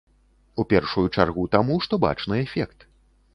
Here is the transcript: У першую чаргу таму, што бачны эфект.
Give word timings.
У 0.61 0.63
першую 0.71 1.03
чаргу 1.17 1.45
таму, 1.57 1.77
што 1.85 2.01
бачны 2.07 2.41
эфект. 2.47 2.89